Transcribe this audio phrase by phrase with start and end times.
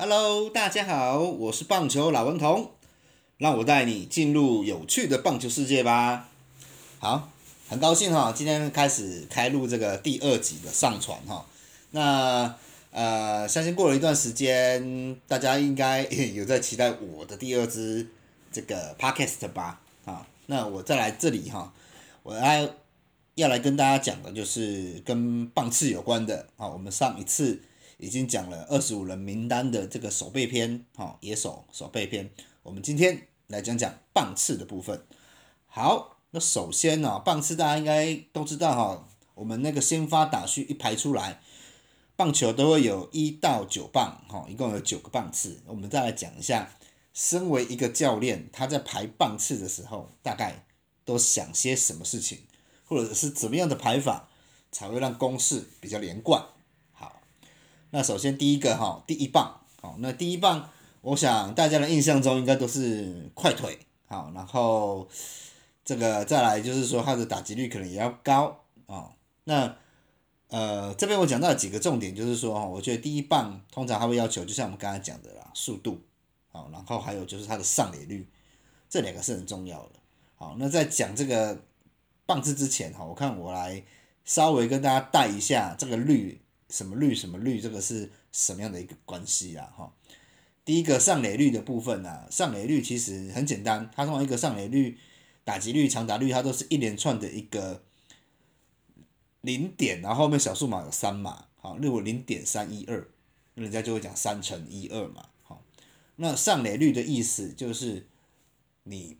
[0.00, 2.70] Hello，大家好，我是棒球老顽童，
[3.36, 6.28] 让我带你进入有趣的棒球世界吧。
[7.00, 7.28] 好，
[7.68, 11.44] 很高兴哈，今天开始开录这个第二集的上传哈。
[11.90, 12.54] 那
[12.92, 18.06] 呃，相信过了一段时间，大家应该 有在期待我的第二支
[18.52, 19.80] 这个 Podcast 吧？
[20.04, 21.72] 啊，那我再来这里哈，
[22.22, 22.70] 我来
[23.34, 26.68] 要来跟大家讲的就是跟棒次有关的啊。
[26.68, 27.60] 我们上一次
[27.98, 32.30] 已经讲了二十五人名单的这个守备篇，哈，野手守备篇。
[32.62, 35.04] 我们今天来讲讲棒次的部分。
[35.66, 41.40] 好，那首先呢，棒次大家应该都知道哈，我们那个先发打序一排出来。
[42.14, 45.60] 棒球都会有一到九棒，哈，一共有九个棒次。
[45.66, 46.76] 我们再来讲一下，
[47.12, 50.64] 身为一个教练，他在排棒次的时候，大概
[51.04, 52.38] 都想些什么事情，
[52.86, 54.28] 或者是怎么样的排法，
[54.70, 56.44] 才会让公式比较连贯。
[57.90, 60.68] 那首先第一个哈，第一棒，好，那第一棒，
[61.00, 65.08] 我想大家的印象中应该都是快腿，好，然后
[65.84, 69.10] 这个再来就是说他的打击率可能也要高啊，
[69.44, 69.76] 那。
[70.50, 76.00] 呃，这边我讲到几个重点，就是说，我觉得第一棒通常他会要求，就像我们刚才讲的啦，速度，
[76.50, 78.26] 好，然后还有就是它的上垒率，
[78.88, 79.90] 这两个是很重要的。
[80.36, 81.60] 好，那在讲这个
[82.24, 83.84] 棒次之前，哈，我看我来
[84.24, 89.72] 稍微跟大家带一下这个率，什么率什么率，这个是什么样的一个关系啊？
[89.76, 89.92] 哈，
[90.64, 94.98] 第一个上垒率的部分呢，上垒率其实很简单，它通常一个上垒率、
[95.44, 97.82] 打击率、长打率，它都是一连串的一个。
[99.40, 103.08] 零点，然后后面小数码有三码，好，例如零点三一二，
[103.54, 105.62] 人家就会讲三乘一二嘛，好，
[106.16, 108.08] 那上垒率的意思就是
[108.82, 109.16] 你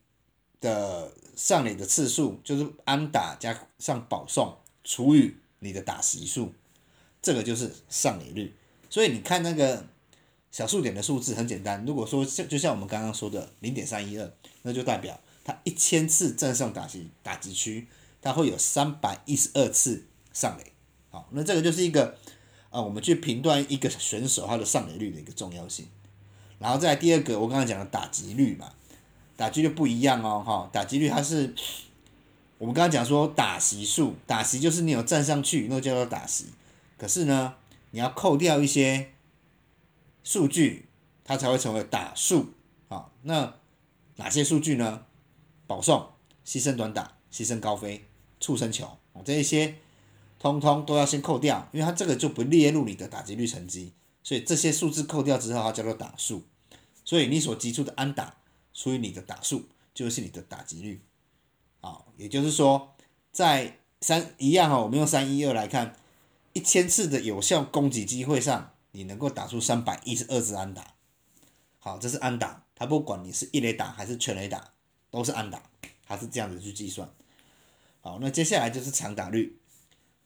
[0.61, 6.53] 的上垒的次数，就是安打加上保送除以你的打席数，
[7.23, 8.55] 这个就是上垒率。
[8.91, 9.87] 所以你看那个
[10.51, 17.87] 小数点的数字很简单，如果说像就像我们刚刚说的零点三一二，那就代表他一千次站上打击打击区。
[18.21, 20.73] 它会有三百一十二次上垒，
[21.09, 22.19] 好，那这个就是一个，
[22.69, 25.87] 呃，我们去评断一个选手他的上垒率的一个重要性。
[26.59, 28.73] 然后再第二个，我刚刚讲的打击率嘛，
[29.37, 31.55] 打击率不一样哦，哈，打击率它是，
[32.59, 36.47] 我们刚刚讲说打席数，打席就是你有站上去，那叫做打席。
[36.98, 37.54] 可是呢，
[37.92, 39.12] 你要扣掉一些
[40.22, 40.88] 数据，
[41.25, 42.53] 它才会成为打数，
[42.88, 43.54] 啊，那
[44.16, 45.06] 哪些数据呢？
[45.66, 46.10] 保送、
[46.44, 47.14] 牺牲短打。
[47.31, 48.06] 牺牲高飞、
[48.41, 49.75] 触身球，这一些
[50.38, 53.92] 通通都要先扣掉，因为它这个就不列入你的打击率成绩，
[54.22, 56.44] 所以这些数字扣掉之后，它叫做打数。
[57.04, 58.38] 所以你所击出的安打
[58.72, 61.03] 除以你的打数，就是你的打击率。
[61.82, 62.97] 啊，也就是说，
[63.30, 65.97] 在三一样哈，我们用三一二来看，
[66.59, 70.95] 一千次的有效攻击机会上，你能够打出三百一十二支安打。
[71.79, 74.73] 好，这是安打，它不管你是一垒打还是全垒打，
[75.13, 75.63] 都是安打。
[76.05, 77.09] 它是这样子去计算，
[78.01, 79.61] 好，那接下来就是长打率，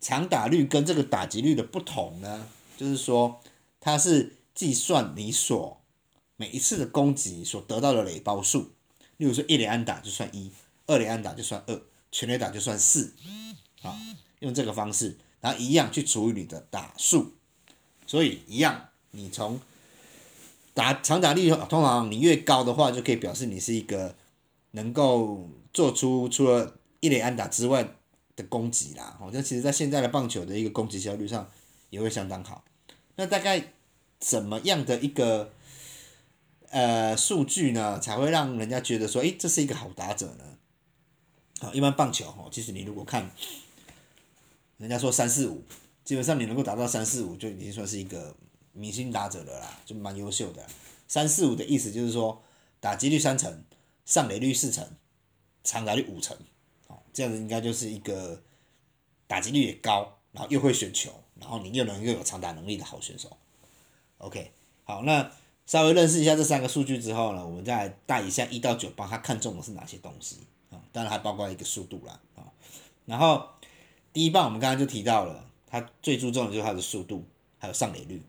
[0.00, 3.42] 长打率跟这个打击率的不同呢，就是说
[3.78, 5.82] 它是计算你所
[6.36, 8.70] 每一次的攻击所得到的垒包数，
[9.18, 10.52] 例如说一垒安打就算一，
[10.86, 11.82] 二垒安打就算二，
[12.12, 13.12] 全垒打就算四，
[13.80, 13.98] 好，
[14.38, 17.32] 用这个方式，然后一样去除以你的打数，
[18.06, 19.60] 所以一样，你从
[20.72, 24.14] 打长打率通常你越高的话，就可以表示你是一个
[24.70, 25.50] 能够。
[25.74, 27.94] 做出除了一垒安打之外
[28.36, 31.50] 的攻击啦，哦，这其实在现在的棒球的一个攻击效率上
[31.88, 32.62] 也会相当好。
[33.16, 33.72] 那大概
[34.18, 35.50] 怎么样的一个
[36.68, 40.44] 呃数据呢，才会让人家觉得说，诶，这是一个好打者呢？
[41.60, 43.30] 好，一般棒球哦，其实你如果看
[44.82, 45.62] 人家说三四五，
[46.04, 48.34] 基本上你能够达到三四五，就已经算是一个
[48.72, 50.66] 明星打者了啦，就蛮优秀的。
[51.06, 52.42] 三四五的意思就是说，
[52.80, 53.62] 打击率三成，
[54.04, 54.84] 上垒率四成。
[55.62, 56.36] 长打率五成，
[56.88, 58.42] 好，这样子应该就是一个
[59.28, 63.36] 打击率也高，然后又会选球，然后你又能又有长打能力的好选手。
[64.18, 64.50] OK，
[64.82, 65.30] 好，那
[65.64, 70.38] 稍微认识一下这三个数据之后呢，我们再来带一下一到九棒，他看中的是哪些东西
[70.70, 70.82] 啊？
[70.90, 72.42] 当然还包括一个速度啦，啊，
[73.06, 73.48] 然后
[74.12, 77.24] 第一棒我们刚刚就提到了，他最注重的就是他的速度，
[77.58, 78.22] 还有上垒率，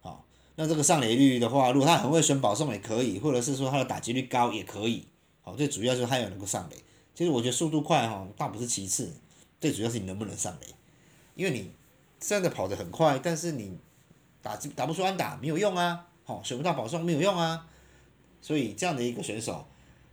[0.00, 0.24] 好，
[0.56, 5.06] 那这个上垒率的话，如果他很会选保送也可以，或者是说他的打击率高也可以。
[5.40, 6.76] 好，最主要就是他要能够上垒。
[7.14, 9.12] 其实我觉得速度快哈，倒不是其次，
[9.60, 10.66] 最主要是你能不能上垒。
[11.34, 11.70] 因为你
[12.20, 13.76] 真的跑得很快，但是你
[14.42, 17.66] 打打不出安打没有用啊，好选不到保送没有用啊。
[18.40, 19.66] 所以这样的一个选手，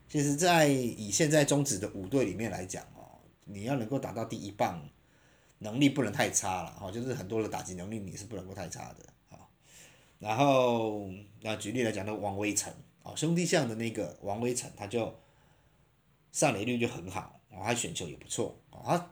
[0.07, 4.81] 其实在以现在中止的五队里面来讲哦，你要能够打到第一棒，
[5.59, 9.47] 能力不能太差了哈，就是很多的打击能力你是不能够太差的啊。
[10.19, 11.09] 然后
[11.41, 12.73] 那举例来讲，那王威成
[13.03, 15.17] 哦，兄弟象的那个王威成，他就
[16.31, 19.11] 上垒率就很好，哦，他选球也不错，哦，他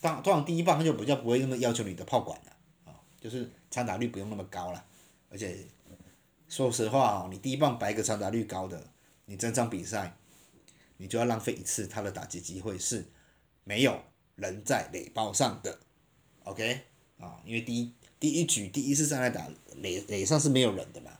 [0.00, 4.84] 当通常第一棒他就比较不会那么要求你的炮管了，啊，就是长打率不用那么高了，
[5.30, 5.66] 而且
[6.48, 8.90] 说实话哦，你第一棒摆一个长打率高的，
[9.26, 10.16] 你整场比赛
[10.96, 13.04] 你就要浪费一次他的打击机会是
[13.64, 14.00] 没有
[14.36, 15.78] 人在垒包上的
[16.44, 16.80] ，OK
[17.18, 21.10] 啊，因为第一第一局第一次上来打垒垒上是没有人的嘛。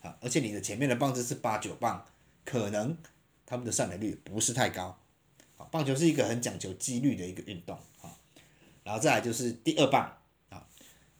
[0.00, 2.06] 啊，而且你的前面的棒子是八九棒，
[2.44, 2.96] 可能
[3.44, 4.96] 他们的上垒率不是太高。
[5.56, 8.16] 啊，棒球是一个很讲究几率的一个运动啊。
[8.84, 10.16] 然后再来就是第二棒
[10.50, 10.64] 啊，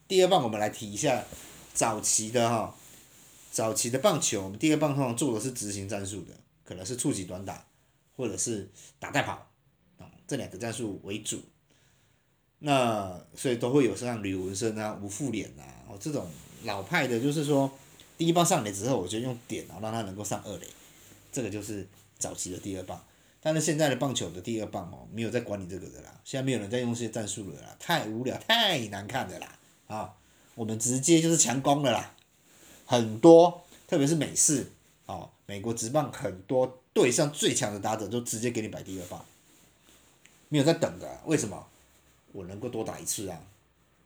[0.07, 1.25] 第二棒我们来提一下
[1.73, 2.73] 早期的哈，
[3.51, 7.65] 早期的棒球，我们第二棒通常做的是执行战术的，可能是触及短打，
[8.15, 9.48] 或者是打带跑，
[10.29, 11.41] 这两个战术为主。
[12.59, 16.25] 那所以都会有像吕文生啊、吴富脸啊，哦这种
[16.63, 17.69] 老派的，就是说。
[18.19, 20.67] 第一棒上垒之后，我就用点啊，让他能够上二垒，
[21.31, 21.87] 这个就是
[22.17, 23.01] 早期的第二棒。
[23.39, 30.13] 但是现在的棒球的第二棒哦，没有在管理这个的啦，现在没有人在用这些战术了啦，太无聊、太难看的啦啊！
[30.55, 32.13] 我们直接就是强攻的啦，
[32.85, 34.69] 很多，特别是美式
[35.05, 39.23] 哦，美国职棒很多对上最强的打者都直接给你摆第二棒，
[40.49, 41.65] 没有在等的，为什么？
[42.33, 43.41] 我能够多打一次啊！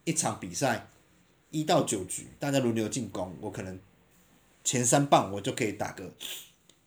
[0.03, 0.87] 一场比赛
[1.49, 3.77] 一到九局，大家轮流进攻，我可能。
[4.65, 6.09] 前三棒我就可以打个，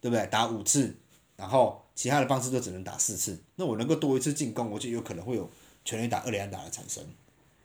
[0.01, 0.27] 对不对？
[0.29, 0.95] 打五次，
[1.37, 3.39] 然后其他的棒次就只能打四次。
[3.57, 5.47] 那我能够多一次进攻，我就有可能会有
[5.85, 7.05] 全垒打、二连打的产生，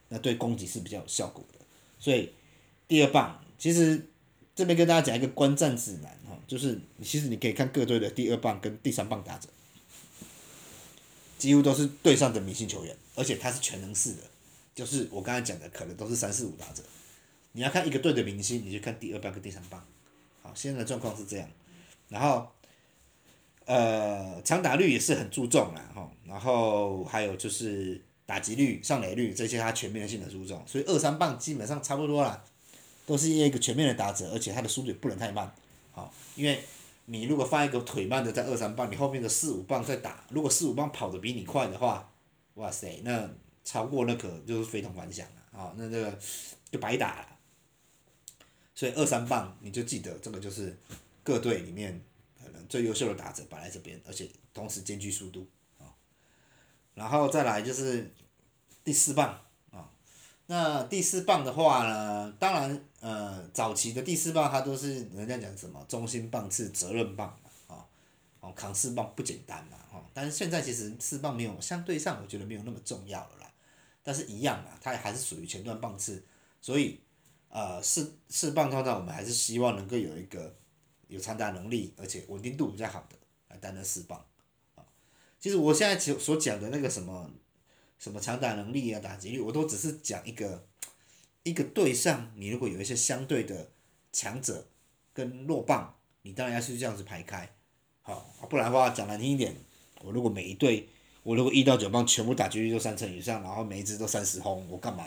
[0.09, 1.59] 那对攻击是比较有效果的。
[1.97, 2.33] 所以
[2.89, 4.05] 第二棒，其实
[4.53, 9.47] 这边跟大家讲一个观战指南哈，就是其实你可以看各队的第二棒跟第三棒打者，
[11.41, 14.21] 几乎都是队上的明星球员，而且他是全能式的，
[14.75, 16.83] 就是我刚才讲的，可能都是三四五打者。
[17.53, 19.83] 你要看一个队的明星，你就看第二棒跟第三棒。
[20.43, 21.49] 好，现在的状况是这样，
[22.09, 22.47] 然后，
[23.65, 32.43] 呃，长打率也是很注重啦，哈，然后还有就是打击率、上垒率这些，他全面性的注重，所以二三棒基本上差不多啦，
[33.07, 35.51] 都是一个全面的打者，而且他的速度也不能太慢，
[35.91, 36.63] 好，因为
[37.06, 42.13] 你如果放一个腿慢的在二三棒，你后面的四五棒在打，如果四五棒跑得比你快的话，
[42.56, 43.30] 哇塞，那
[43.63, 46.19] 超过那可就是非同凡响了，啊，那这个
[46.69, 47.27] 就白打了。
[48.74, 50.75] 所以二三棒你就记得这个就是
[51.24, 52.01] 各队里面
[52.42, 55.94] 可能最优秀的打者摆在这边，而且同时兼具速度啊。
[56.94, 58.12] 然后再来就是
[58.83, 59.39] 第四棒，
[60.51, 67.88] 那第四棒的话呢，当然呃早期的第四棒它都是人家讲什么中心棒次责任棒嘛啊，
[68.42, 73.51] 哦扛四棒不简单嘛哈，但是现在其实四棒没有相对上我觉得没有那么重要了啦，
[74.03, 76.21] 但是一样啊，它还是属于前段棒次，
[76.59, 77.00] 所以。
[77.53, 80.56] 呃，四四棒通常我们还是希望能够有一个
[81.09, 83.18] 有长打能力，而且稳定度比较好的
[83.50, 84.25] 来担任四棒，
[84.75, 84.80] 啊，
[85.38, 87.30] 其实我现在所所讲的那个什么
[88.01, 90.65] 什么强打能力啊、打击率，我都只是讲一个
[91.44, 93.69] 一个队上，你如果有一些相对的
[94.12, 94.65] 强者
[95.13, 95.94] 跟弱棒，
[96.24, 97.48] 你当然要是这样子排开，
[98.01, 99.56] 好，不然的话讲难听一点，
[100.01, 100.89] 我如果每一队
[101.21, 105.06] 我如果一到九棒全部打击率都三成以上，然后每一支都三十轰，我干嘛？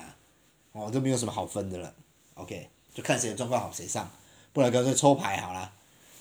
[0.71, 1.93] 哦，这没有什么好分的了。
[2.35, 4.09] OK，就看谁的状况好谁上，
[4.53, 5.73] 不然干脆抽牌好了，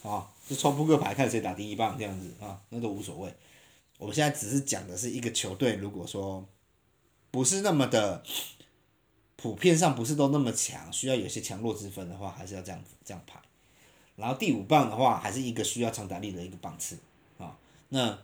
[0.02, 3.32] 啊，就抽扑克牌看谁打第一棒这样子啊，那都无所谓。
[4.00, 6.44] 我们现在只是讲的是一个球队，如果说
[7.34, 8.22] 不是那么的
[9.36, 13.42] 普遍上不是都那么强，需要有些强弱之分的话，还是要这样这样排。
[14.16, 17.00] 然后第五棒的话，还是一个需要长打力的一个棒次
[17.40, 17.58] 啊，
[17.90, 18.20] 那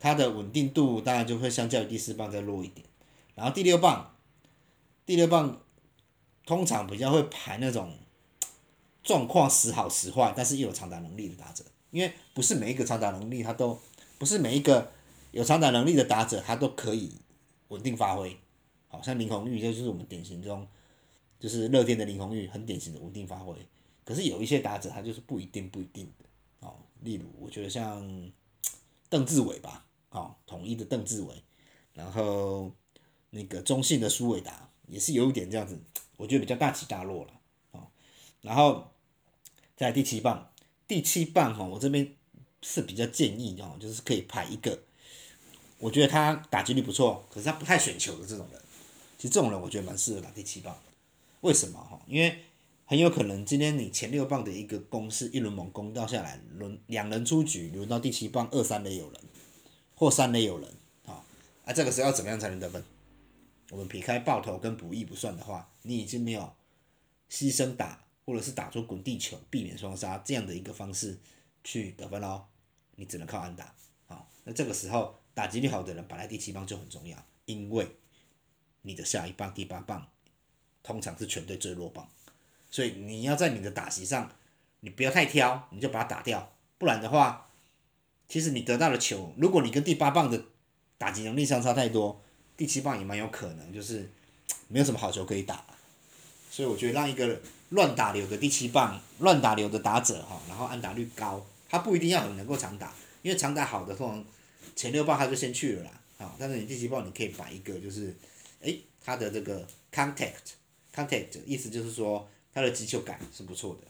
[0.00, 2.86] 它的稳定度当然就会相较于第四棒再弱一点。
[3.34, 4.14] 然后第六棒，
[5.04, 5.60] 第六棒。
[6.46, 7.92] 通常比较会排那种
[9.02, 13.78] 状况时好时坏，但是又有长打能力的打者，因为不是每一个长打能力他都
[14.16, 14.90] 不是每一个
[15.30, 17.12] 有长打能力的打者他都可以
[17.68, 18.36] 稳定发挥，
[18.88, 20.66] 好像林红玉这就是我们典型中
[21.38, 23.54] 就是乐天的林红玉很典型的稳定发挥，
[24.04, 28.32] 可是有一些打者他就是不一定不一定的，哦，例如我觉得像
[29.08, 31.42] 邓志伟吧，哦，统一的邓志伟，
[31.94, 32.70] 然后
[33.30, 35.78] 那个中信的苏伟达也是有一点这样子。
[36.16, 37.86] 我觉得比较大起大落了，哦，
[38.40, 38.90] 然后
[39.76, 40.50] 在第七棒，
[40.88, 42.16] 第七棒哈，我这边
[42.60, 44.82] 是比较建议哦，就是可以排一个，
[45.78, 48.60] 我觉得他打击率不错，可是他不太选球的这种人，
[49.16, 50.76] 其实这种人我觉得蛮适合打第七棒，
[51.40, 52.00] 为什么哈？
[52.06, 52.44] 因为
[52.84, 59.20] 很有可能今天你前六棒的一个攻势一轮猛攻到下来，轮两人出局，轮到第七棒二三垒有人，
[59.94, 60.68] 或三垒有人，
[61.06, 61.22] 啊，
[61.64, 62.82] 啊这个时候要怎么样才能得分？
[63.70, 66.52] 我们撇开爆头跟补益不算的话，你已经没有
[67.30, 71.18] 牺牲打或者是打出滚地球，避免双杀这样的一个方式
[71.62, 72.46] 去得分喽。
[72.96, 73.72] 你只能靠安打，
[74.06, 77.86] 好，那这个时候打击率好的人摆在第七棒就很重要，因为
[78.82, 80.08] 你的下一棒第八棒
[80.82, 82.08] 通常是全队最弱棒，
[82.72, 84.28] 所以你要在你的打席上，
[84.80, 87.46] 你不要太挑，你就把它打掉，不然的话，
[88.28, 90.42] 其实你得到的球，如果你跟第八棒的
[90.98, 92.20] 打击能力相差太多，
[92.56, 94.10] 第七棒也蛮有可能就是
[94.66, 95.64] 没有什么好球可以打，
[96.50, 101.46] 所以我觉得让一个乱打流的第七棒，乱打流的打者哈，然后安打率高。
[101.68, 102.92] 他不一定要很能够长打，
[103.22, 104.24] 因为长打好的通常
[104.78, 108.14] 前六棒他就先去了啦，啊，但是你第七棒你可以摆一个就是，
[108.60, 113.88] 诶，他的这个 contact，contact 意思就是说他的击球感是不错的，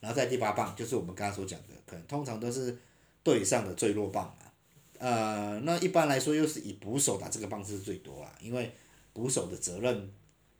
[0.00, 2.76] 然后在第八棒就是我们刚刚所讲的，可能通常都是
[3.22, 4.50] 队上的最弱棒啊，
[4.98, 8.74] 呃，那一般来说又是以捕手打这个棒是最多啊，因为
[9.12, 10.12] 捕手的责任，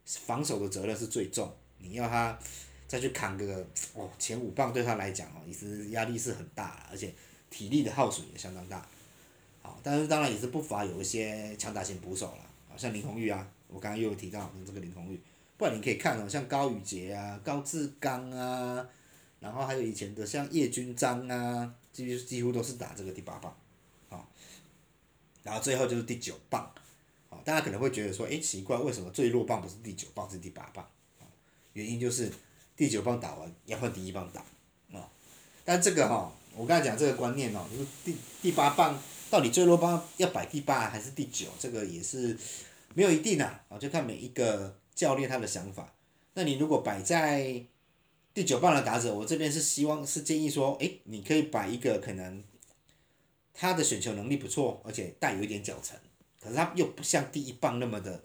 [0.04, 2.38] 防守的责任是最重，你要他。
[2.86, 7.12] 再去扛个哦，前五棒对他来讲哦，也是压力是很大，而且
[7.50, 8.86] 体力的耗损也相当大。
[9.64, 15.18] 好，但是当然也是不乏有一些强打型捕手了，好像林红玉啊，我刚刚又有提到这个林红玉，
[15.56, 18.86] 不然你可以看哦，像高宇杰啊、高志刚啊，
[19.40, 23.56] 然后还有以前的像叶军章啊，几乎几乎都是打这个第八棒，
[24.10, 24.28] 好，
[25.42, 26.70] 然后最后就是第九棒，
[27.28, 30.86] 好，大家可能会觉得说，哎，奇怪，为什么最弱棒不是第九棒是第八棒？
[31.72, 32.30] 原因就是。
[32.76, 34.40] 第九棒打完要换第一棒打，
[34.98, 35.08] 啊，
[35.64, 39.00] 但这个哈，我刚才讲这个观念哦，就是第第八棒
[39.30, 42.36] 到底最弱棒要摆第八还是第九，这个也是
[42.94, 45.92] 没有一定的啊，就看每一个教练他的想法。
[46.34, 47.64] 那你如果摆在
[48.32, 52.42] 第九棒的打者，我这边是希望是建议说，诶，你可以摆一个可能
[53.52, 55.96] 他的选球能力不错，而且带有一点脚程，
[56.40, 58.24] 可是他又不像第一棒那么的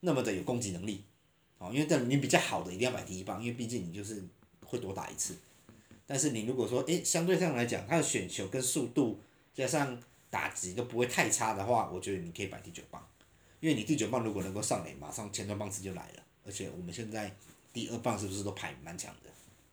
[0.00, 1.04] 那么的有攻击能力。
[1.58, 4.22] 哦，因为这你比较好的一定要摆第一棒，因为毕竟你就是
[4.62, 5.34] 会多打一次。
[6.06, 9.18] 但是你如果说，诶，相对上来讲，他的选球跟速度
[9.56, 13.04] 加上打击都不会太差的话，我觉得你可以摆第九棒。
[13.58, 16.22] 因为你第九棒如果能够上垒，马上前段棒次就来了。
[16.44, 17.34] 而且我们现在
[17.72, 19.30] 第二棒是不是都排蛮强的？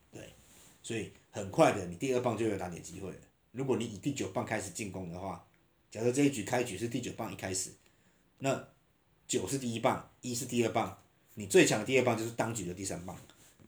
[0.09, 0.33] 对，
[0.81, 3.17] 所以很快的，你第二棒就有打点机会了。
[3.51, 5.45] 如果你以第九棒开始进攻的话，
[5.91, 7.71] 假设这一局开局是第九棒一开始，
[8.39, 8.67] 那
[9.27, 10.97] 九是第一棒，一是第二棒。
[11.35, 13.17] 你最强的第二棒就是当局的第三棒，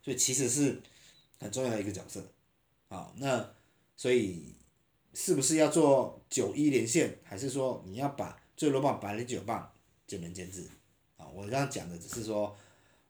[0.02, 0.82] 所以其实是
[1.40, 2.24] 很重要的一个角色，
[2.90, 3.54] 啊，那
[3.98, 4.54] 所以
[5.16, 9.72] 是不是要做九一连线，还是说你要把最弱棒百零九棒，
[10.06, 10.70] 见仁见智，
[11.16, 12.54] 啊，我刚刚讲的只是说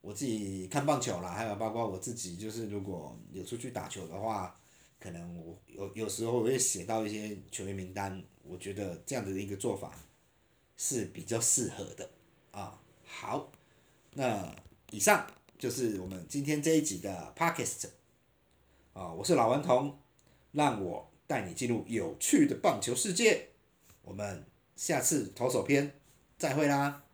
[0.02, 4.56] 我自己看棒球啦，还有包括我自己就是如果有出去打球的话，
[5.00, 9.92] 可能我有有时候我会写到一些球员名单，我觉得这样子的一个做法
[10.78, 12.10] 是比较适合的，
[12.52, 13.52] 啊，好。
[14.18, 14.56] 那
[14.92, 17.88] 以上就是我们今天这一集的 podcast，
[18.94, 19.98] 啊，我是老顽童，
[20.52, 23.48] 让我带你进入有趣的棒球世界，
[24.04, 25.94] 我们下次投手篇
[26.38, 27.05] 再会啦。